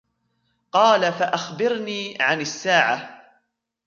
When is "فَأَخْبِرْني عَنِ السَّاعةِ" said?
1.13-3.23